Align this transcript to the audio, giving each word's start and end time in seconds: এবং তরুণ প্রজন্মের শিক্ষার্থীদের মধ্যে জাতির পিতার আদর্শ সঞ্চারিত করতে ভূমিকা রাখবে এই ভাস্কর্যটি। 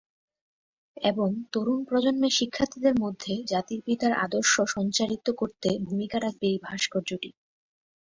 এবং 1.01 1.29
তরুণ 1.51 1.79
প্রজন্মের 1.83 2.33
শিক্ষার্থীদের 2.39 2.95
মধ্যে 3.03 3.33
জাতির 3.51 3.79
পিতার 3.85 4.13
আদর্শ 4.25 4.53
সঞ্চারিত 4.75 5.27
করতে 5.39 5.69
ভূমিকা 5.87 6.17
রাখবে 6.19 6.45
এই 6.49 6.59
ভাস্কর্যটি। 6.63 7.29